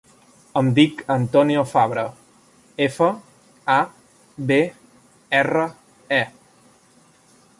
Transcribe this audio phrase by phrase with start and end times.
[0.59, 2.05] Em dic Antonio Fabre:
[2.87, 3.09] efa,
[3.75, 3.77] a,
[4.53, 4.59] be,
[5.41, 5.67] erra,
[6.21, 6.23] e.